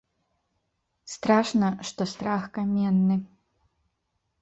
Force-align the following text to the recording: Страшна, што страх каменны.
Страшна, 1.17 1.69
што 1.91 2.01
страх 2.15 2.51
каменны. 2.59 3.23